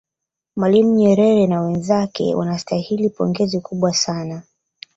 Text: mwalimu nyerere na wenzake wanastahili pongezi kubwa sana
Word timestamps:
mwalimu 0.55 0.93
nyerere 0.95 1.47
na 1.47 1.61
wenzake 1.61 2.35
wanastahili 2.35 3.09
pongezi 3.09 3.61
kubwa 3.61 3.93
sana 3.93 4.43